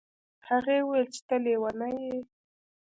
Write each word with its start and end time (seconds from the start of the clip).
هغې 0.49 0.77
وویل 0.81 1.07
چې 1.13 1.21
ته 1.27 1.35
لیونی 1.43 1.93
یې. 2.09 2.17